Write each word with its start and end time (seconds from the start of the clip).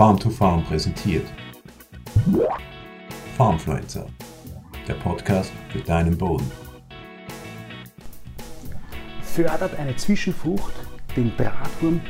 Farm 0.00 0.18
to 0.18 0.30
Farm 0.30 0.64
präsentiert. 0.64 1.26
Farmfluencer, 3.36 4.06
der 4.88 4.94
Podcast 4.94 5.52
für 5.68 5.80
deinen 5.80 6.16
Boden. 6.16 6.50
Fördert 9.20 9.78
eine 9.78 9.94
Zwischenfrucht 9.96 10.72
den 11.14 11.36
Drahtwurm 11.36 12.00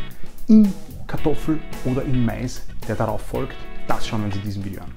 in 0.46 0.72
Kartoffel 1.08 1.58
oder 1.84 2.04
in 2.04 2.24
Mais, 2.24 2.64
der 2.86 2.94
darauf 2.94 3.22
folgt? 3.22 3.56
Das 3.88 4.06
schauen 4.06 4.20
wir 4.20 4.26
uns 4.26 4.36
in 4.36 4.42
diesem 4.42 4.64
Video 4.64 4.82
an. 4.82 4.94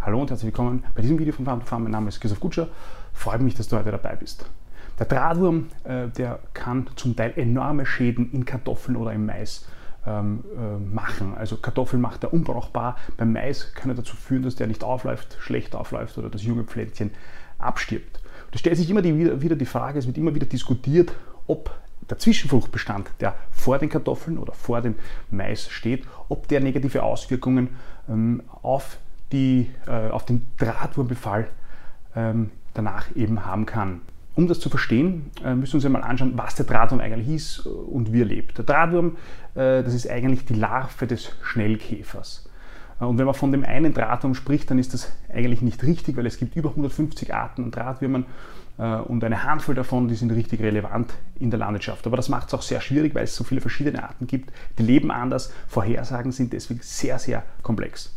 Hallo 0.00 0.22
und 0.22 0.28
herzlich 0.28 0.46
willkommen 0.46 0.82
bei 0.96 1.02
diesem 1.02 1.20
Video 1.20 1.32
von 1.32 1.44
Farm 1.44 1.60
to 1.60 1.66
Farm. 1.66 1.84
Mein 1.84 1.92
Name 1.92 2.08
ist 2.08 2.20
Christoph 2.20 2.40
Gutscher. 2.40 2.66
Freut 3.12 3.40
mich, 3.40 3.54
dass 3.54 3.68
du 3.68 3.76
heute 3.76 3.92
dabei 3.92 4.16
bist. 4.16 4.44
Der 5.02 5.08
Drahtwurm, 5.08 5.66
äh, 5.82 6.06
der 6.16 6.38
kann 6.54 6.86
zum 6.94 7.16
Teil 7.16 7.32
enorme 7.34 7.86
Schäden 7.86 8.30
in 8.30 8.44
Kartoffeln 8.44 8.96
oder 8.96 9.12
im 9.12 9.26
Mais 9.26 9.66
ähm, 10.06 10.44
äh, 10.56 10.78
machen. 10.78 11.34
Also 11.36 11.56
Kartoffeln 11.56 12.00
macht 12.00 12.22
er 12.22 12.32
unbrauchbar. 12.32 12.96
Beim 13.16 13.32
Mais 13.32 13.74
kann 13.74 13.90
er 13.90 13.96
dazu 13.96 14.14
führen, 14.14 14.44
dass 14.44 14.54
der 14.54 14.68
nicht 14.68 14.84
aufläuft, 14.84 15.38
schlecht 15.40 15.74
aufläuft 15.74 16.18
oder 16.18 16.30
das 16.30 16.44
junge 16.44 16.62
Pflänzchen 16.62 17.10
abstirbt. 17.58 18.20
Es 18.52 18.60
stellt 18.60 18.76
sich 18.76 18.88
immer 18.88 19.02
die, 19.02 19.42
wieder 19.42 19.56
die 19.56 19.66
Frage, 19.66 19.98
es 19.98 20.06
wird 20.06 20.18
immer 20.18 20.36
wieder 20.36 20.46
diskutiert, 20.46 21.12
ob 21.48 21.76
der 22.08 22.18
Zwischenfruchtbestand, 22.18 23.10
der 23.18 23.34
vor 23.50 23.80
den 23.80 23.88
Kartoffeln 23.88 24.38
oder 24.38 24.52
vor 24.52 24.82
dem 24.82 24.94
Mais 25.32 25.68
steht, 25.68 26.06
ob 26.28 26.46
der 26.46 26.60
negative 26.60 27.02
Auswirkungen 27.02 27.70
ähm, 28.08 28.44
auf, 28.62 28.98
die, 29.32 29.68
äh, 29.88 30.10
auf 30.10 30.26
den 30.26 30.46
Drahtwurmbefall 30.58 31.48
ähm, 32.14 32.52
danach 32.72 33.06
eben 33.16 33.44
haben 33.44 33.66
kann. 33.66 34.02
Um 34.34 34.48
das 34.48 34.60
zu 34.60 34.70
verstehen, 34.70 35.30
äh, 35.44 35.54
müssen 35.54 35.74
wir 35.74 35.76
uns 35.76 35.84
einmal 35.84 36.02
anschauen, 36.02 36.32
was 36.36 36.54
der 36.54 36.64
Drahtwurm 36.64 37.00
eigentlich 37.00 37.28
ist 37.28 37.66
und 37.66 38.12
wie 38.12 38.22
er 38.22 38.26
lebt. 38.26 38.56
Der 38.56 38.64
Drahtwurm, 38.64 39.16
äh, 39.54 39.82
das 39.82 39.92
ist 39.92 40.08
eigentlich 40.08 40.46
die 40.46 40.54
Larve 40.54 41.06
des 41.06 41.32
Schnellkäfers. 41.42 42.48
Äh, 42.98 43.04
und 43.04 43.18
wenn 43.18 43.26
man 43.26 43.34
von 43.34 43.52
dem 43.52 43.62
einen 43.62 43.92
Drahtwurm 43.92 44.34
spricht, 44.34 44.70
dann 44.70 44.78
ist 44.78 44.94
das 44.94 45.12
eigentlich 45.30 45.60
nicht 45.60 45.82
richtig, 45.82 46.16
weil 46.16 46.24
es 46.24 46.38
gibt 46.38 46.56
über 46.56 46.70
150 46.70 47.34
Arten 47.34 47.64
an 47.64 47.70
Drahtwürmern 47.70 48.26
und 48.78 49.22
eine 49.22 49.44
Handvoll 49.44 49.74
davon, 49.74 50.08
die 50.08 50.14
sind 50.14 50.32
richtig 50.32 50.62
relevant 50.62 51.12
in 51.38 51.50
der 51.50 51.58
Landwirtschaft. 51.58 52.06
Aber 52.06 52.16
das 52.16 52.30
macht 52.30 52.48
es 52.48 52.54
auch 52.54 52.62
sehr 52.62 52.80
schwierig, 52.80 53.14
weil 53.14 53.24
es 53.24 53.36
so 53.36 53.44
viele 53.44 53.60
verschiedene 53.60 54.02
Arten 54.02 54.26
gibt. 54.26 54.50
Die 54.78 54.82
leben 54.82 55.10
anders, 55.10 55.52
Vorhersagen 55.68 56.32
sind 56.32 56.54
deswegen 56.54 56.80
sehr, 56.82 57.18
sehr 57.18 57.44
komplex. 57.62 58.14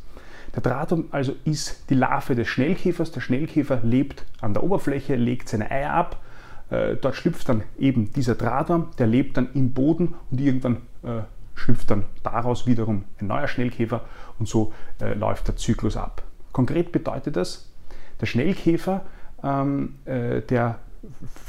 Der 0.55 0.61
Drahtum 0.61 1.05
also 1.11 1.33
ist 1.43 1.89
die 1.89 1.95
Larve 1.95 2.35
des 2.35 2.47
Schnellkäfers. 2.47 3.11
Der 3.11 3.21
Schnellkäfer 3.21 3.81
lebt 3.83 4.25
an 4.41 4.53
der 4.53 4.63
Oberfläche, 4.63 5.15
legt 5.15 5.49
seine 5.49 5.69
Eier 5.69 5.91
ab. 5.91 6.21
Äh, 6.69 6.95
dort 6.95 7.15
schlüpft 7.15 7.49
dann 7.49 7.63
eben 7.77 8.11
dieser 8.13 8.35
Drahtwurm, 8.35 8.89
der 8.97 9.07
lebt 9.07 9.37
dann 9.37 9.49
im 9.53 9.73
Boden 9.73 10.15
und 10.31 10.41
irgendwann 10.41 10.77
äh, 11.03 11.21
schlüpft 11.53 11.91
dann 11.91 12.05
daraus 12.23 12.65
wiederum 12.65 13.05
ein 13.19 13.27
neuer 13.27 13.47
Schnellkäfer 13.47 14.01
und 14.39 14.47
so 14.47 14.73
äh, 14.99 15.13
läuft 15.13 15.47
der 15.47 15.57
Zyklus 15.57 15.97
ab. 15.97 16.23
Konkret 16.51 16.91
bedeutet 16.91 17.35
das, 17.35 17.71
der 18.19 18.25
Schnellkäfer, 18.25 19.05
ähm, 19.43 19.95
äh, 20.05 20.41
der 20.41 20.79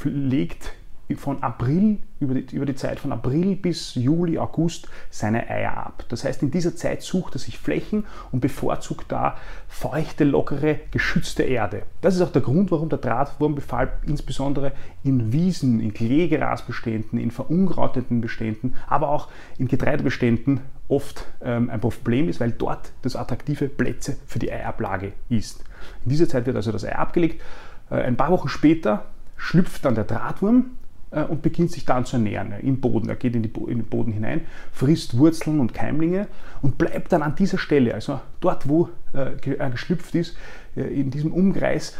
legt 0.03 0.73
von 1.15 1.41
April, 1.41 1.99
über 2.19 2.33
die, 2.33 2.55
über 2.55 2.65
die 2.65 2.75
Zeit 2.75 2.99
von 2.99 3.11
April 3.13 3.55
bis 3.55 3.95
Juli, 3.95 4.37
August 4.37 4.89
seine 5.09 5.49
Eier 5.49 5.77
ab. 5.77 6.03
Das 6.09 6.23
heißt, 6.23 6.43
in 6.43 6.51
dieser 6.51 6.75
Zeit 6.75 7.01
sucht 7.01 7.35
er 7.35 7.39
sich 7.39 7.57
Flächen 7.57 8.05
und 8.31 8.41
bevorzugt 8.41 9.11
da 9.11 9.37
feuchte, 9.67 10.25
lockere, 10.25 10.79
geschützte 10.91 11.43
Erde. 11.43 11.83
Das 12.01 12.15
ist 12.15 12.21
auch 12.21 12.31
der 12.31 12.41
Grund, 12.41 12.71
warum 12.71 12.89
der 12.89 12.97
Drahtwurmbefall 12.97 13.93
insbesondere 14.05 14.73
in 15.03 15.31
Wiesen, 15.31 15.79
in 15.79 15.93
Kleegrasbeständen, 15.93 17.19
in 17.19 17.31
verunkrauteten 17.31 18.19
Beständen, 18.19 18.75
aber 18.87 19.09
auch 19.09 19.29
in 19.57 19.67
Getreidebeständen 19.67 20.61
oft 20.89 21.25
ähm, 21.41 21.69
ein 21.69 21.79
Problem 21.79 22.27
ist, 22.29 22.39
weil 22.39 22.51
dort 22.51 22.91
das 23.01 23.15
attraktive 23.15 23.69
Plätze 23.69 24.17
für 24.25 24.39
die 24.39 24.51
Eiablage 24.51 25.13
ist. 25.29 25.63
In 26.03 26.11
dieser 26.11 26.27
Zeit 26.27 26.45
wird 26.45 26.55
also 26.55 26.71
das 26.71 26.83
Ei 26.83 26.95
abgelegt. 26.95 27.41
Äh, 27.89 27.95
ein 27.95 28.17
paar 28.17 28.31
Wochen 28.31 28.49
später 28.49 29.05
schlüpft 29.35 29.85
dann 29.85 29.95
der 29.95 30.05
Drahtwurm 30.05 30.71
und 31.11 31.41
beginnt 31.41 31.71
sich 31.71 31.85
dann 31.85 32.05
zu 32.05 32.17
ernähren 32.17 32.53
im 32.61 32.81
Boden. 32.81 33.07
Er 33.07 33.15
geht 33.15 33.35
in, 33.35 33.43
die, 33.43 33.51
in, 33.67 33.79
den 33.79 33.85
Boden 33.85 34.11
hinein, 34.11 34.41
frisst 34.73 35.17
Wurzeln 35.17 35.59
und 35.59 35.73
Keimlinge 35.73 36.27
und 36.61 36.77
bleibt 36.77 37.13
dann 37.13 37.23
an 37.23 37.35
dieser 37.35 37.57
Stelle, 37.57 37.93
also 37.93 38.19
dort, 38.41 38.67
wo 38.67 38.89
äh, 39.13 39.55
er 39.57 39.69
geschlüpft 39.69 40.15
ist, 40.15 40.35
äh, 40.75 40.81
in 40.81 41.09
diesem 41.09 41.31
Umkreis 41.31 41.95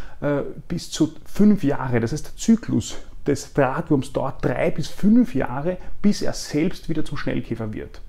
bis 0.68 0.90
zu 0.90 1.14
fünf 1.26 1.64
Jahre. 1.64 2.00
Das 2.00 2.12
heißt, 2.12 2.26
der 2.26 2.36
Zyklus 2.36 2.98
des 3.28 3.54
Drahtwurms 3.54 4.14
dauert 4.14 4.44
drei 4.44 4.72
bis 4.72 4.88
fünf 4.88 5.36
Jahre, 5.36 5.78
bis 6.02 6.22
er 6.22 6.34
selbst 6.34 6.90
wieder 6.90 7.06
zum 7.06 7.18
Schnellkäfer 7.18 7.72
wird. 7.74 8.02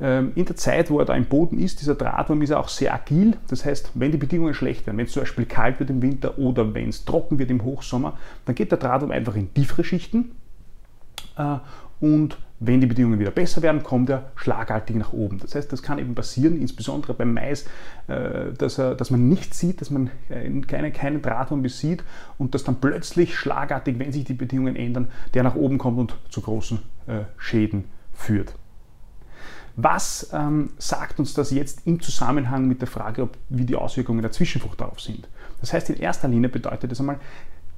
Ähm, 0.00 0.32
in 0.34 0.46
der 0.46 0.56
Zeit, 0.56 0.90
wo 0.90 0.98
er 0.98 1.04
da 1.04 1.14
im 1.14 1.26
Boden 1.26 1.58
ist, 1.58 1.80
dieser 1.80 1.94
Drahtwurm 1.94 2.40
ist 2.42 2.50
er 2.50 2.60
auch 2.60 2.68
sehr 2.68 2.94
agil. 2.94 3.36
Das 3.48 3.64
heißt, 3.64 3.92
wenn 3.94 4.12
die 4.12 4.18
Bedingungen 4.18 4.54
schlecht 4.54 4.86
werden, 4.86 4.96
wenn 4.96 5.06
es 5.06 5.12
zum 5.12 5.22
Beispiel 5.22 5.44
kalt 5.44 5.78
wird 5.78 5.90
im 5.90 6.00
Winter 6.00 6.38
oder 6.38 6.72
wenn 6.74 6.88
es 6.88 7.04
trocken 7.04 7.38
wird 7.38 7.50
im 7.50 7.62
Hochsommer, 7.62 8.16
dann 8.46 8.54
geht 8.54 8.70
der 8.70 8.78
Drahtwurm 8.78 9.10
einfach 9.10 9.36
in 9.36 9.52
tiefere 9.52 9.84
Schichten. 9.84 10.32
Äh, 11.36 11.58
und 12.00 12.38
wenn 12.60 12.80
die 12.80 12.86
Bedingungen 12.86 13.18
wieder 13.18 13.30
besser 13.30 13.60
werden, 13.60 13.82
kommt 13.82 14.08
er 14.08 14.32
schlagartig 14.36 14.96
nach 14.96 15.12
oben. 15.12 15.38
Das 15.38 15.54
heißt, 15.54 15.70
das 15.70 15.82
kann 15.82 15.98
eben 15.98 16.14
passieren, 16.14 16.58
insbesondere 16.58 17.12
beim 17.12 17.34
Mais, 17.34 17.66
äh, 18.06 18.52
dass, 18.56 18.78
er, 18.78 18.94
dass 18.94 19.10
man 19.10 19.28
nicht 19.28 19.54
sieht, 19.54 19.82
dass 19.82 19.90
man 19.90 20.10
äh, 20.30 20.48
keine, 20.62 20.92
keinen 20.92 21.20
Drahtwurm 21.20 21.60
besieht 21.60 22.04
und 22.38 22.54
dass 22.54 22.64
dann 22.64 22.76
plötzlich 22.76 23.36
schlagartig, 23.36 23.98
wenn 23.98 24.12
sich 24.12 24.24
die 24.24 24.34
Bedingungen 24.34 24.76
ändern, 24.76 25.08
der 25.34 25.42
nach 25.42 25.56
oben 25.56 25.76
kommt 25.76 25.98
und 25.98 26.16
zu 26.30 26.40
großen 26.40 26.78
Schäden 27.38 27.86
führt. 28.12 28.54
Was 29.76 30.30
ähm, 30.32 30.70
sagt 30.78 31.18
uns 31.18 31.34
das 31.34 31.50
jetzt 31.50 31.86
im 31.86 32.00
Zusammenhang 32.00 32.66
mit 32.66 32.80
der 32.80 32.88
Frage, 32.88 33.22
ob, 33.22 33.36
wie 33.48 33.64
die 33.64 33.76
Auswirkungen 33.76 34.22
der 34.22 34.32
Zwischenfrucht 34.32 34.80
darauf 34.80 35.00
sind? 35.00 35.28
Das 35.60 35.72
heißt, 35.72 35.90
in 35.90 35.96
erster 35.96 36.28
Linie 36.28 36.48
bedeutet 36.48 36.90
das 36.90 37.00
einmal, 37.00 37.18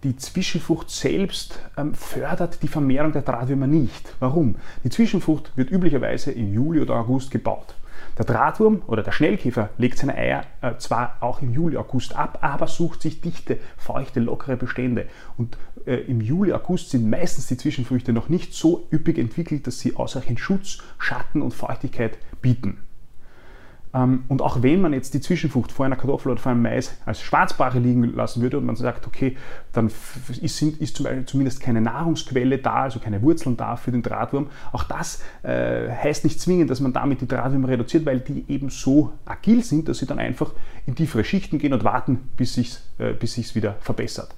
die 0.02 0.16
Zwischenfrucht 0.16 0.90
selbst 0.90 1.60
ähm, 1.76 1.94
fördert 1.94 2.62
die 2.62 2.68
Vermehrung 2.68 3.12
der 3.12 3.22
Drahtwürmer 3.22 3.68
nicht. 3.68 4.14
Warum? 4.18 4.56
Die 4.82 4.90
Zwischenfrucht 4.90 5.56
wird 5.56 5.70
üblicherweise 5.70 6.32
im 6.32 6.52
Juli 6.52 6.80
oder 6.80 6.96
August 6.96 7.30
gebaut. 7.30 7.74
Der 8.18 8.24
Drahtwurm 8.24 8.82
oder 8.88 9.02
der 9.02 9.12
Schnellkäfer 9.12 9.70
legt 9.78 9.98
seine 9.98 10.14
Eier 10.14 10.42
äh, 10.60 10.76
zwar 10.76 11.16
auch 11.20 11.40
im 11.40 11.52
Juli, 11.52 11.76
August 11.76 12.16
ab, 12.16 12.38
aber 12.42 12.66
sucht 12.66 13.00
sich 13.00 13.20
dichte, 13.20 13.58
feuchte, 13.76 14.20
lockere 14.20 14.56
Bestände. 14.56 15.06
Und 15.38 15.56
im 15.86 16.20
Juli, 16.20 16.52
August 16.52 16.90
sind 16.90 17.08
meistens 17.08 17.46
die 17.46 17.56
Zwischenfrüchte 17.56 18.12
noch 18.12 18.28
nicht 18.28 18.54
so 18.54 18.86
üppig 18.92 19.18
entwickelt, 19.18 19.66
dass 19.66 19.80
sie 19.80 19.96
ausreichend 19.96 20.40
Schutz, 20.40 20.78
Schatten 20.98 21.42
und 21.42 21.54
Feuchtigkeit 21.54 22.18
bieten. 22.40 22.78
Ähm, 23.94 24.24
und 24.28 24.42
auch 24.42 24.62
wenn 24.62 24.80
man 24.80 24.92
jetzt 24.92 25.14
die 25.14 25.20
Zwischenfrucht 25.20 25.72
vor 25.72 25.86
einer 25.86 25.96
Kartoffel 25.96 26.32
oder 26.32 26.40
vor 26.40 26.52
einem 26.52 26.62
Mais 26.62 26.94
als 27.04 27.20
Schwarzbare 27.20 27.78
liegen 27.78 28.14
lassen 28.14 28.42
würde 28.42 28.58
und 28.58 28.64
man 28.64 28.76
sagt, 28.76 29.06
okay, 29.06 29.36
dann 29.72 29.90
ist, 30.40 30.62
ist 30.62 30.96
zum 30.96 31.04
Beispiel 31.04 31.24
zumindest 31.26 31.60
keine 31.60 31.80
Nahrungsquelle 31.80 32.58
da, 32.58 32.82
also 32.82 32.98
keine 32.98 33.22
Wurzeln 33.22 33.56
da 33.56 33.76
für 33.76 33.92
den 33.92 34.02
Drahtwurm. 34.02 34.48
Auch 34.72 34.84
das 34.84 35.22
äh, 35.42 35.90
heißt 35.90 36.24
nicht 36.24 36.40
zwingend, 36.40 36.70
dass 36.70 36.80
man 36.80 36.92
damit 36.92 37.20
die 37.20 37.28
Drahtwürmer 37.28 37.68
reduziert, 37.68 38.06
weil 38.06 38.20
die 38.20 38.44
eben 38.48 38.70
so 38.70 39.12
agil 39.26 39.62
sind, 39.62 39.88
dass 39.88 39.98
sie 39.98 40.06
dann 40.06 40.18
einfach 40.18 40.52
in 40.86 40.94
tiefere 40.94 41.24
Schichten 41.24 41.58
gehen 41.58 41.72
und 41.72 41.84
warten, 41.84 42.20
bis 42.36 42.54
sich 42.54 42.78
äh, 42.98 43.14
wieder 43.54 43.76
verbessert. 43.80 44.34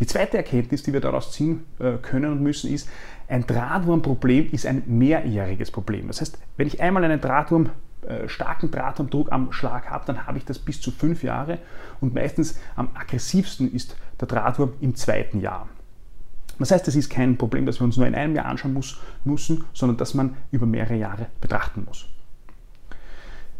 Die 0.00 0.06
zweite 0.06 0.36
Erkenntnis, 0.36 0.82
die 0.82 0.92
wir 0.92 1.00
daraus 1.00 1.32
ziehen 1.32 1.64
äh, 1.78 1.92
können 2.02 2.32
und 2.32 2.42
müssen, 2.42 2.72
ist, 2.72 2.88
ein 3.28 3.46
Drahtwurmproblem 3.46 4.50
ist 4.50 4.66
ein 4.66 4.82
mehrjähriges 4.86 5.70
Problem. 5.70 6.08
Das 6.08 6.20
heißt, 6.20 6.38
wenn 6.56 6.66
ich 6.66 6.80
einmal 6.80 7.04
einen 7.04 7.20
Drahtwurm 7.20 7.70
äh, 8.02 8.28
starken 8.28 8.70
Drahtumdruck 8.70 9.30
am 9.30 9.52
Schlag 9.52 9.88
habe, 9.88 10.04
dann 10.06 10.26
habe 10.26 10.38
ich 10.38 10.44
das 10.44 10.58
bis 10.58 10.80
zu 10.80 10.90
fünf 10.90 11.22
Jahre 11.22 11.58
und 12.00 12.14
meistens 12.14 12.58
am 12.74 12.90
aggressivsten 12.94 13.72
ist 13.72 13.96
der 14.20 14.28
Drahtwurm 14.28 14.72
im 14.80 14.96
zweiten 14.96 15.40
Jahr. 15.40 15.68
Das 16.58 16.70
heißt, 16.70 16.86
es 16.88 16.96
ist 16.96 17.10
kein 17.10 17.38
Problem, 17.38 17.64
das 17.64 17.80
wir 17.80 17.84
uns 17.84 17.96
nur 17.96 18.06
in 18.06 18.14
einem 18.14 18.36
Jahr 18.36 18.46
anschauen 18.46 18.72
muss, 18.72 19.00
müssen, 19.24 19.64
sondern 19.72 19.96
dass 19.96 20.14
man 20.14 20.36
über 20.50 20.66
mehrere 20.66 20.96
Jahre 20.96 21.26
betrachten 21.40 21.84
muss. 21.86 22.06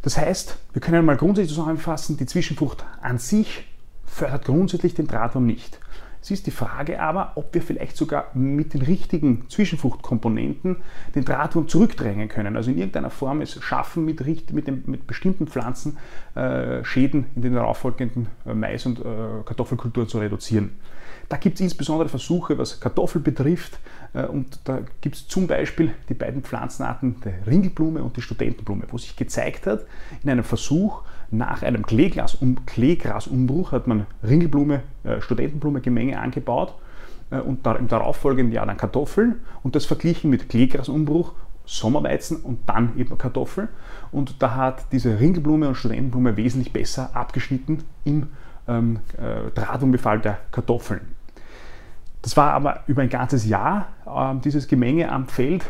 Das 0.03 0.17
heißt, 0.19 0.58
wir 0.73 0.82
können 0.82 1.05
mal 1.05 1.17
grundsätzlich 1.17 1.56
zusammenfassen, 1.56 2.17
die 2.17 2.26
Zwischenfrucht 2.26 2.85
an 3.00 3.19
sich 3.19 3.65
fördert 4.12 4.44
grundsätzlich 4.44 4.94
den 4.94 5.06
Drahtwurm 5.06 5.47
nicht. 5.47 5.79
Es 6.23 6.31
ist 6.31 6.47
die 6.47 6.53
Frage 6.53 7.00
aber, 7.00 7.32
ob 7.35 7.53
wir 7.53 7.62
vielleicht 7.62 7.97
sogar 7.97 8.31
mit 8.35 8.75
den 8.75 8.82
richtigen 8.82 9.49
Zwischenfruchtkomponenten 9.49 10.76
den 11.17 11.25
Drahtwurm 11.25 11.67
zurückdrängen 11.67 12.29
können. 12.29 12.56
Also 12.56 12.70
in 12.70 12.79
irgendeiner 12.79 13.11
Form 13.11 13.41
es 13.41 13.61
schaffen, 13.61 14.05
mit, 14.05 14.25
mit, 14.53 14.69
dem, 14.69 14.85
mit 14.87 15.09
bestimmten 15.09 15.49
Pflanzen 15.49 15.99
äh, 16.37 16.85
Schäden 16.85 17.26
in 17.35 17.43
den 17.43 17.55
darauffolgenden 17.55 18.29
äh, 18.47 18.55
Mais- 18.55 18.87
und 18.87 19.00
äh, 19.00 19.03
Kartoffelkulturen 19.44 20.09
zu 20.09 20.19
reduzieren. 20.19 20.70
Da 21.29 21.38
gibt 21.38 21.56
es 21.56 21.61
insbesondere 21.61 22.08
Versuche, 22.08 22.56
was 22.56 22.79
Kartoffel 22.79 23.20
betrifft. 23.20 23.81
Äh, 24.12 24.26
und 24.26 24.61
da 24.65 24.81
gibt 25.00 25.17
es 25.17 25.26
zum 25.26 25.49
Beispiel 25.49 25.93
die 26.08 26.15
beiden 26.15 26.43
Pflanzenarten 26.43 27.20
der 27.25 27.47
Ringelblume 27.49 28.00
und 28.00 28.17
die 28.17 28.23
Studentenblume, 28.23 28.85
wo 28.91 28.99
sich 28.99 29.17
gezeigt 29.17 29.67
hat, 29.67 29.87
in 30.23 30.31
einem 30.31 30.44
Versuch 30.44 31.03
nach 31.32 31.62
einem 31.62 31.84
Kleegrasumbruch 31.87 33.73
hat 33.73 33.87
man 33.87 34.06
Ringelblume, 34.23 34.82
äh, 35.02 35.20
Studentenblume-Gemenge 35.20 36.20
angebaut 36.20 36.75
äh, 37.31 37.40
und 37.40 37.67
im 37.67 37.88
darauffolgenden 37.88 38.52
Jahr 38.52 38.67
dann 38.67 38.76
Kartoffeln 38.76 39.37
und 39.62 39.75
das 39.75 39.87
verglichen 39.87 40.31
mit 40.31 40.49
Kleegrasumbruch 40.49 41.32
Sommerweizen 41.64 42.38
und 42.38 42.69
dann 42.69 42.96
eben 42.99 43.17
Kartoffeln. 43.17 43.69
Und 44.11 44.43
da 44.43 44.55
hat 44.55 44.93
diese 44.93 45.20
Ringelblume 45.20 45.69
und 45.69 45.75
Studentenblume 45.75 46.37
wesentlich 46.37 46.73
besser 46.73 47.11
abgeschnitten 47.14 47.84
im 48.05 48.29
ähm, 48.69 48.99
äh, 49.17 49.50
Drahtwurmbefall 49.52 50.20
der 50.20 50.38
Kartoffeln. 50.50 51.00
Das 52.20 52.37
war 52.37 52.52
aber 52.52 52.84
über 52.87 53.02
ein 53.02 53.08
ganzes 53.08 53.46
Jahr 53.46 53.88
äh, 54.06 54.38
dieses 54.40 54.69
Gemenge 54.69 55.11
am 55.11 55.29
Feld 55.29 55.64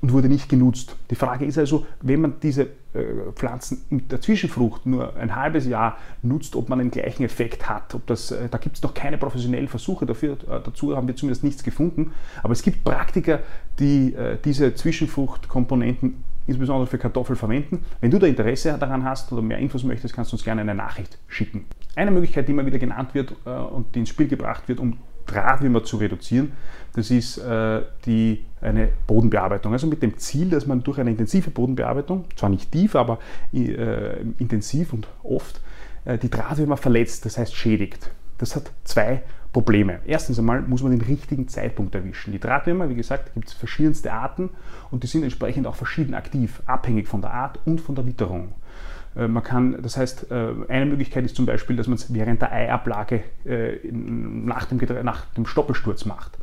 und 0.00 0.12
wurde 0.12 0.28
nicht 0.28 0.48
genutzt. 0.48 0.96
Die 1.10 1.14
Frage 1.14 1.44
ist 1.44 1.58
also, 1.58 1.86
wenn 2.02 2.20
man 2.20 2.34
diese 2.42 2.68
äh, 2.96 3.32
Pflanzen 3.34 3.84
in 3.90 4.08
der 4.08 4.20
Zwischenfrucht 4.20 4.86
nur 4.86 5.16
ein 5.16 5.34
halbes 5.34 5.66
Jahr 5.66 5.98
nutzt, 6.22 6.56
ob 6.56 6.68
man 6.68 6.78
den 6.78 6.90
gleichen 6.90 7.24
Effekt 7.24 7.68
hat. 7.68 7.94
Ob 7.94 8.06
das, 8.06 8.30
äh, 8.30 8.48
da 8.48 8.58
gibt 8.58 8.76
es 8.76 8.82
noch 8.82 8.94
keine 8.94 9.18
professionellen 9.18 9.68
Versuche 9.68 10.06
dafür, 10.06 10.34
äh, 10.34 10.60
dazu 10.64 10.96
haben 10.96 11.06
wir 11.06 11.16
zumindest 11.16 11.44
nichts 11.44 11.62
gefunden. 11.62 12.12
Aber 12.42 12.52
es 12.52 12.62
gibt 12.62 12.84
Praktiker, 12.84 13.40
die 13.78 14.14
diese 14.44 14.74
Zwischenfruchtkomponenten 14.74 16.24
insbesondere 16.46 16.86
für 16.86 16.98
Kartoffeln 16.98 17.36
verwenden. 17.36 17.84
Wenn 18.00 18.10
du 18.10 18.18
da 18.18 18.26
Interesse 18.26 18.76
daran 18.78 19.04
hast 19.04 19.32
oder 19.32 19.42
mehr 19.42 19.58
Infos 19.58 19.84
möchtest, 19.84 20.14
kannst 20.14 20.32
du 20.32 20.36
uns 20.36 20.44
gerne 20.44 20.62
eine 20.62 20.74
Nachricht 20.74 21.18
schicken. 21.28 21.66
Eine 21.94 22.10
Möglichkeit, 22.10 22.48
die 22.48 22.52
immer 22.52 22.64
wieder 22.64 22.78
genannt 22.78 23.14
wird 23.14 23.34
und 23.44 23.94
die 23.94 24.00
ins 24.00 24.08
Spiel 24.08 24.28
gebracht 24.28 24.68
wird, 24.68 24.80
um 24.80 24.98
Drahtwürmer 25.26 25.84
zu 25.84 25.96
reduzieren, 25.96 26.52
das 26.94 27.10
ist 27.10 27.38
äh, 27.38 27.82
die, 28.06 28.44
eine 28.60 28.88
Bodenbearbeitung. 29.06 29.72
Also 29.72 29.86
mit 29.86 30.02
dem 30.02 30.16
Ziel, 30.16 30.48
dass 30.48 30.66
man 30.66 30.82
durch 30.82 30.98
eine 30.98 31.10
intensive 31.10 31.50
Bodenbearbeitung, 31.50 32.24
zwar 32.36 32.48
nicht 32.48 32.72
tief, 32.72 32.96
aber 32.96 33.18
äh, 33.52 34.20
intensiv 34.38 34.92
und 34.92 35.06
oft, 35.22 35.60
äh, 36.06 36.16
die 36.16 36.30
Drahtwürmer 36.30 36.78
verletzt, 36.78 37.26
das 37.26 37.36
heißt 37.36 37.54
schädigt. 37.54 38.10
Das 38.38 38.56
hat 38.56 38.70
zwei 38.84 39.22
Probleme. 39.52 40.00
Erstens 40.06 40.38
einmal 40.38 40.62
muss 40.62 40.82
man 40.82 40.92
den 40.92 41.00
richtigen 41.00 41.48
Zeitpunkt 41.48 41.94
erwischen. 41.94 42.32
Die 42.32 42.38
Drahtwürmer, 42.38 42.88
wie 42.90 42.94
gesagt, 42.94 43.32
gibt 43.34 43.48
es 43.48 43.54
verschiedenste 43.54 44.12
Arten 44.12 44.50
und 44.90 45.02
die 45.02 45.06
sind 45.06 45.22
entsprechend 45.22 45.66
auch 45.66 45.76
verschieden 45.76 46.14
aktiv, 46.14 46.62
abhängig 46.66 47.08
von 47.08 47.22
der 47.22 47.32
Art 47.32 47.58
und 47.64 47.80
von 47.80 47.94
der 47.94 48.06
Witterung. 48.06 48.52
Äh, 49.16 49.28
man 49.28 49.42
kann, 49.42 49.82
das 49.82 49.96
heißt, 49.96 50.30
äh, 50.30 50.52
eine 50.68 50.86
Möglichkeit 50.86 51.24
ist 51.24 51.36
zum 51.36 51.46
Beispiel, 51.46 51.76
dass 51.76 51.86
man 51.86 51.96
es 51.96 52.12
während 52.12 52.42
der 52.42 52.52
Eiablage 52.52 53.22
äh, 53.44 53.78
nach 53.90 54.66
dem, 54.66 54.78
nach 55.04 55.26
dem 55.34 55.46
Stoppelsturz 55.46 56.04
macht. 56.04 56.38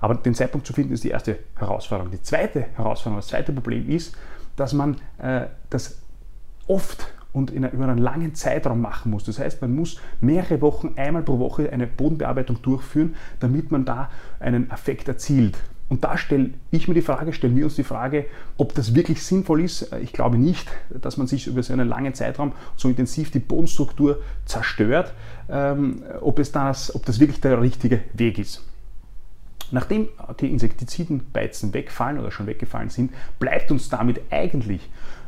Aber 0.00 0.14
den 0.14 0.34
Zeitpunkt 0.34 0.66
zu 0.66 0.72
finden, 0.72 0.92
ist 0.92 1.04
die 1.04 1.10
erste 1.10 1.38
Herausforderung. 1.56 2.10
Die 2.10 2.22
zweite 2.22 2.66
Herausforderung, 2.74 3.18
das 3.18 3.28
zweite 3.28 3.52
Problem 3.52 3.88
ist, 3.88 4.14
dass 4.54 4.74
man 4.74 4.96
das 5.70 6.02
oft 6.66 7.14
und 7.32 7.50
in, 7.50 7.64
über 7.64 7.84
einen 7.84 7.98
langen 7.98 8.34
Zeitraum 8.34 8.82
machen 8.82 9.10
muss. 9.10 9.24
Das 9.24 9.38
heißt, 9.38 9.62
man 9.62 9.74
muss 9.74 9.98
mehrere 10.20 10.60
Wochen 10.60 10.94
einmal 10.96 11.22
pro 11.22 11.38
Woche 11.38 11.72
eine 11.72 11.86
Bodenbearbeitung 11.86 12.60
durchführen, 12.60 13.16
damit 13.40 13.70
man 13.70 13.86
da 13.86 14.10
einen 14.38 14.70
Effekt 14.70 15.08
erzielt. 15.08 15.56
Und 15.88 16.02
da 16.02 16.18
stelle 16.18 16.50
ich 16.72 16.88
mir 16.88 16.94
die 16.94 17.02
Frage, 17.02 17.32
stellen 17.32 17.56
wir 17.56 17.64
uns 17.64 17.76
die 17.76 17.84
Frage, 17.84 18.26
ob 18.56 18.74
das 18.74 18.94
wirklich 18.94 19.22
sinnvoll 19.22 19.62
ist. 19.62 19.92
Ich 20.02 20.12
glaube 20.12 20.36
nicht, 20.36 20.68
dass 20.90 21.16
man 21.16 21.28
sich 21.28 21.46
über 21.46 21.62
so 21.62 21.72
einen 21.72 21.88
langen 21.88 22.12
Zeitraum 22.12 22.52
so 22.76 22.88
intensiv 22.88 23.30
die 23.30 23.38
Bodenstruktur 23.38 24.20
zerstört, 24.46 25.12
ähm, 25.48 26.02
ob, 26.20 26.40
es 26.40 26.50
das, 26.50 26.92
ob 26.94 27.06
das 27.06 27.20
wirklich 27.20 27.40
der 27.40 27.60
richtige 27.60 28.00
Weg 28.14 28.38
ist. 28.38 28.64
Nachdem 29.70 30.08
die 30.40 30.50
Insektizidenbeizen 30.50 31.74
wegfallen 31.74 32.18
oder 32.18 32.30
schon 32.30 32.46
weggefallen 32.46 32.90
sind, 32.90 33.12
bleibt 33.38 33.70
uns 33.70 33.88
damit 33.88 34.20
eigentlich 34.30 34.82
äh, 34.82 34.86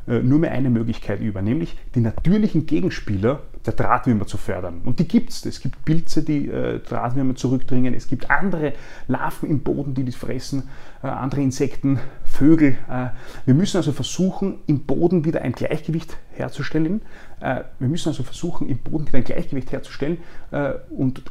nur 0.09 0.39
mehr 0.39 0.53
eine 0.53 0.71
Möglichkeit 0.71 1.21
über, 1.21 1.43
nämlich 1.43 1.77
die 1.95 2.01
natürlichen 2.01 2.67
Gegenspieler 2.67 3.43
der 3.69 3.75
Drahtwürmer 3.75 4.27
zu 4.27 4.39
fördern. 4.39 4.81
Und 4.85 4.99
die 4.99 5.07
gibt 5.07 5.31
es. 5.31 5.45
Es 5.45 5.61
gibt 5.61 5.85
Pilze, 5.85 6.23
die 6.23 6.49
äh, 6.49 6.81
Drahtwürmer 6.81 7.35
zurückdringen. 7.35 7.95
Es 7.95 8.09
gibt 8.09 8.31
andere 8.31 8.73
Larven 9.07 9.51
im 9.51 9.61
Boden, 9.61 9.95
die 9.95 10.05
das 10.05 10.15
fressen, 10.15 10.69
äh, 11.03 11.09
andere 11.09 11.43
Insekten, 11.43 12.01
Vögel. 12.25 12.79
Äh, 12.89 13.09
wir 13.45 13.55
müssen 13.55 13.77
also 13.77 13.93
versuchen, 13.93 14.59
im 14.67 14.81
Boden 14.81 15.25
wieder 15.25 15.43
ein 15.43 15.53
Gleichgewicht 15.53 16.17
herzustellen. 16.33 17.03
Äh, 17.41 17.65
wir 17.79 17.89
müssen 17.89 18.09
also 18.09 18.23
versuchen, 18.23 18.69
im 18.69 18.79
Boden 18.79 19.07
wieder 19.07 19.19
ein 19.19 19.25
Gleichgewicht 19.25 19.73
herzustellen 19.73 20.19
äh, 20.51 20.73
und 20.91 21.23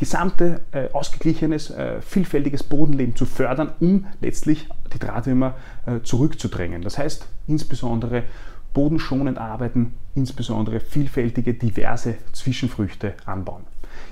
gesamte 0.00 0.62
äh, 0.72 0.88
ausgeglichenes, 0.94 1.68
äh, 1.68 2.00
vielfältiges 2.00 2.62
Bodenleben 2.62 3.14
zu 3.16 3.26
fördern, 3.26 3.72
um 3.80 4.06
letztlich 4.22 4.66
die 4.94 4.98
Drahtwürmer 4.98 5.56
äh, 5.84 6.00
zurückzudrängen. 6.02 6.80
Das 6.80 6.96
heißt 6.96 7.26
insbesondere 7.46 8.22
bodenschonend 8.72 9.36
arbeiten, 9.36 9.92
insbesondere 10.14 10.80
vielfältige, 10.80 11.52
diverse 11.52 12.14
Zwischenfrüchte 12.32 13.12
anbauen. 13.26 13.64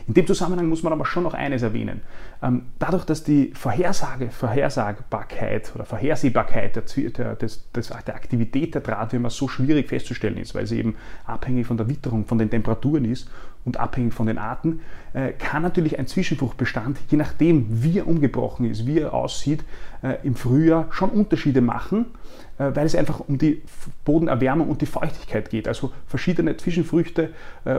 In 0.06 0.12
dem 0.12 0.26
Zusammenhang 0.26 0.68
muss 0.68 0.82
man 0.82 0.92
aber 0.92 1.06
schon 1.06 1.22
noch 1.22 1.32
eines 1.32 1.62
erwähnen. 1.62 2.02
Ähm, 2.42 2.66
dadurch, 2.78 3.04
dass 3.04 3.24
die 3.24 3.52
Vorhersage, 3.54 4.30
Vorhersagbarkeit 4.30 5.72
oder 5.74 5.86
Vorhersehbarkeit 5.86 6.76
der, 6.76 7.10
der, 7.10 7.36
des, 7.36 7.70
der 7.72 8.14
Aktivität 8.14 8.74
der 8.74 8.82
Drahtwürmer 8.82 9.30
so 9.30 9.48
schwierig 9.48 9.88
festzustellen 9.88 10.36
ist, 10.36 10.54
weil 10.54 10.66
sie 10.66 10.78
eben 10.78 10.96
abhängig 11.24 11.66
von 11.66 11.78
der 11.78 11.88
Witterung, 11.88 12.26
von 12.26 12.38
den 12.38 12.50
Temperaturen 12.50 13.06
ist 13.06 13.30
und 13.68 13.78
abhängig 13.78 14.14
von 14.14 14.26
den 14.26 14.38
Arten, 14.38 14.80
äh, 15.12 15.32
kann 15.32 15.62
natürlich 15.62 15.98
ein 15.98 16.06
Zwischenfruchtbestand, 16.06 16.98
je 17.10 17.18
nachdem 17.18 17.66
wie 17.82 17.98
er 17.98 18.08
umgebrochen 18.08 18.64
ist, 18.64 18.86
wie 18.86 19.00
er 19.00 19.12
aussieht, 19.12 19.62
äh, 20.02 20.16
im 20.22 20.34
Frühjahr 20.34 20.86
schon 20.90 21.10
Unterschiede 21.10 21.60
machen, 21.60 22.06
äh, 22.58 22.70
weil 22.74 22.86
es 22.86 22.94
einfach 22.94 23.20
um 23.20 23.36
die 23.36 23.60
Bodenerwärmung 24.06 24.70
und 24.70 24.80
die 24.80 24.86
Feuchtigkeit 24.86 25.50
geht. 25.50 25.68
Also 25.68 25.92
verschiedene 26.06 26.56
Zwischenfrüchte 26.56 27.30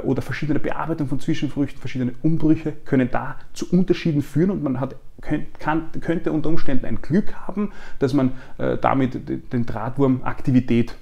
oder 0.04 0.22
verschiedene 0.22 0.60
Bearbeitung 0.60 1.08
von 1.08 1.20
Zwischenfrüchten, 1.20 1.80
verschiedene 1.80 2.14
Umbrüche 2.22 2.74
können 2.86 3.10
da 3.12 3.38
zu 3.54 3.72
Unterschieden 3.72 4.22
führen 4.22 4.52
und 4.52 4.62
man 4.62 4.80
hat, 4.80 4.96
kann, 5.60 5.90
könnte 6.02 6.32
unter 6.32 6.50
Umständen 6.50 6.86
ein 6.86 7.02
Glück 7.02 7.34
haben, 7.34 7.72
dass 7.98 8.14
man 8.14 8.34
damit 8.58 9.52
den 9.52 9.66
Drahtwurmaktivität 9.66 10.96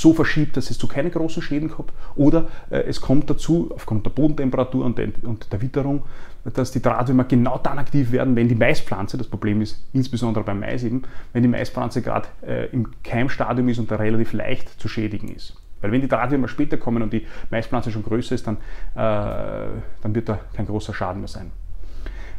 so 0.00 0.14
verschiebt, 0.14 0.56
dass 0.56 0.70
es 0.70 0.78
zu 0.78 0.88
keinen 0.88 1.10
großen 1.10 1.42
Schäden 1.42 1.70
kommt. 1.70 1.92
Oder 2.16 2.48
äh, 2.70 2.78
es 2.80 3.00
kommt 3.00 3.28
dazu, 3.30 3.70
aufgrund 3.74 4.06
der 4.06 4.10
Bodentemperatur 4.10 4.84
und, 4.84 4.98
den, 4.98 5.12
und 5.22 5.52
der 5.52 5.60
Witterung, 5.62 6.04
dass 6.44 6.72
die 6.72 6.80
Drahtwürmer 6.80 7.24
genau 7.24 7.58
dann 7.58 7.78
aktiv 7.78 8.12
werden, 8.12 8.34
wenn 8.34 8.48
die 8.48 8.54
Maispflanze, 8.54 9.18
das 9.18 9.26
Problem 9.26 9.60
ist 9.60 9.84
insbesondere 9.92 10.44
beim 10.44 10.60
Mais 10.60 10.82
eben, 10.82 11.02
wenn 11.32 11.42
die 11.42 11.48
Maispflanze 11.48 12.02
gerade 12.02 12.28
äh, 12.46 12.66
im 12.70 12.88
Keimstadium 13.02 13.68
ist 13.68 13.78
und 13.78 13.90
da 13.90 13.96
relativ 13.96 14.32
leicht 14.32 14.80
zu 14.80 14.88
schädigen 14.88 15.28
ist. 15.28 15.56
Weil 15.80 15.92
wenn 15.92 16.00
die 16.00 16.08
Drahtwürmer 16.08 16.48
später 16.48 16.76
kommen 16.76 17.02
und 17.02 17.12
die 17.12 17.26
Maispflanze 17.50 17.90
schon 17.90 18.02
größer 18.02 18.34
ist, 18.34 18.46
dann, 18.46 18.56
äh, 18.94 19.80
dann 20.02 20.14
wird 20.14 20.28
da 20.28 20.40
kein 20.54 20.66
großer 20.66 20.94
Schaden 20.94 21.20
mehr 21.20 21.28
sein. 21.28 21.50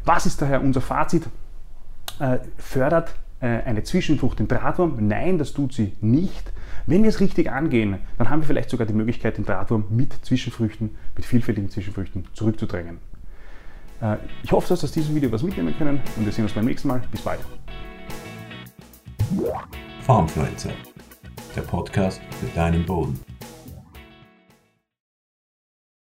Was 0.05 0.25
ist 0.25 0.41
daher 0.41 0.61
unser 0.61 0.81
Fazit? 0.81 1.27
Äh, 2.19 2.39
fördert 2.57 3.15
eine 3.47 3.83
Zwischenfrucht 3.83 4.39
den 4.39 4.47
Drahtwurm? 4.47 4.95
Nein, 5.07 5.37
das 5.37 5.53
tut 5.53 5.73
sie 5.73 5.93
nicht. 6.01 6.51
Wenn 6.85 7.03
wir 7.03 7.09
es 7.09 7.19
richtig 7.19 7.51
angehen, 7.51 7.97
dann 8.17 8.29
haben 8.29 8.41
wir 8.41 8.47
vielleicht 8.47 8.69
sogar 8.69 8.87
die 8.87 8.93
Möglichkeit, 8.93 9.37
den 9.37 9.45
Drahtwurm 9.45 9.85
mit 9.89 10.13
Zwischenfrüchten, 10.25 10.95
mit 11.15 11.25
vielfältigen 11.25 11.69
Zwischenfrüchten 11.69 12.25
zurückzudrängen. 12.33 12.97
Äh, 14.01 14.17
ich 14.43 14.51
hoffe, 14.51 14.69
dass 14.69 14.81
du 14.81 14.85
aus 14.87 14.91
diesem 14.91 15.15
Video 15.15 15.31
was 15.31 15.43
mitnehmen 15.43 15.75
können 15.77 16.01
und 16.17 16.25
wir 16.25 16.31
sehen 16.31 16.43
uns 16.43 16.53
beim 16.53 16.65
nächsten 16.65 16.87
Mal. 16.87 17.01
Bis 17.11 17.21
bald. 17.21 17.39
Farmfluencer, 20.01 20.71
der 21.55 21.61
Podcast 21.61 22.21
für 22.39 22.47
deinen 22.55 22.85
Boden. 22.85 23.30